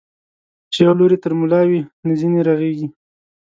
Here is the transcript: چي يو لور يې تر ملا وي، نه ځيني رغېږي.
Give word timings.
چي 0.71 0.79
يو 0.85 0.93
لور 0.99 1.11
يې 1.15 1.19
تر 1.23 1.31
ملا 1.39 1.61
وي، 1.69 1.81
نه 2.05 2.13
ځيني 2.19 2.41
رغېږي. 2.47 2.87